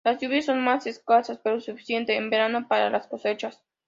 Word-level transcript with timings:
Las 0.03 0.19
lluvias 0.19 0.45
son 0.45 0.63
más 0.63 0.87
escasas, 0.87 1.39
pero 1.43 1.61
suficientes 1.61 2.17
en 2.17 2.31
verano 2.31 2.67
para 2.67 2.89
las 2.89 3.05
cosechas. 3.05 3.61